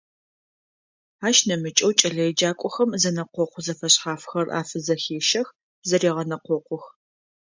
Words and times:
Ащ 1.27 1.37
нэмыкӀэу 1.47 1.93
кӀэлэеджакӀохэм 1.99 2.89
зэнэкъокъу 3.01 3.63
зэфэшъхьафхэр 3.65 4.47
афызэхещэх, 4.59 5.47
зэрегъэнэкъокъух. 5.87 6.85